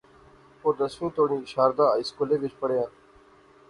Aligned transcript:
او 0.63 0.69
دسویں 0.79 1.13
توڑیں 1.15 1.49
شاردا 1.51 1.85
ہائی 1.91 2.03
سکولے 2.09 2.35
وچ 2.41 2.53
پڑھیا 2.61 2.85